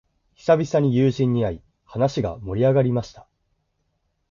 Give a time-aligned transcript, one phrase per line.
[0.33, 3.27] 久々に友人に会い、話が盛り上がりました。